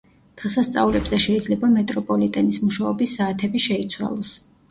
დღესასწაულებზე 0.41 1.19
შეიძლება 1.25 1.69
მეტროპოლიტენის 1.75 2.59
მუშაობის 2.69 3.15
საათები 3.21 3.65
შეიცვალოს. 3.69 4.35